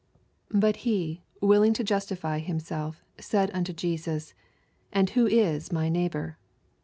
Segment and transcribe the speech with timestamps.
[0.49, 4.33] 29 But he, willing to justify him lelf, said unto Jesus,
[4.91, 6.39] And who is my neighbor